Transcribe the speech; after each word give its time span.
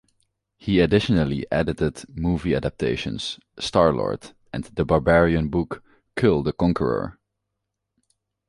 He 0.57 0.79
additionally 0.79 1.45
edited 1.51 2.05
movie 2.17 2.55
adaptations, 2.55 3.39
"Star-Lord", 3.59 4.31
and 4.51 4.63
the 4.63 4.83
barbarian 4.83 5.49
book 5.49 5.83
"Kull 6.15 6.41
the 6.41 6.53
Conqueror". 6.53 7.19